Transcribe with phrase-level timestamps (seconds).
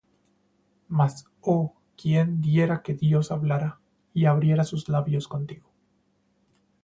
[0.89, 3.79] Mas ¬oh quién diera que Dios hablara,
[4.15, 5.69] Y abriera sus labios contigo,